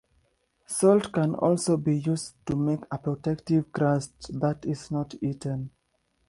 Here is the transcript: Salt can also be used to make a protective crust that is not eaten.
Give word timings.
Salt 0.65 1.11
can 1.11 1.35
also 1.35 1.77
be 1.77 1.95
used 1.95 2.33
to 2.47 2.55
make 2.55 2.79
a 2.89 2.97
protective 2.97 3.71
crust 3.71 4.39
that 4.39 4.65
is 4.65 4.89
not 4.89 5.13
eaten. 5.21 5.69